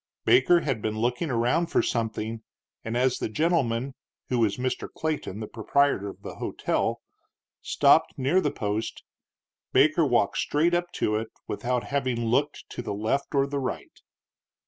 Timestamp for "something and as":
1.83-3.19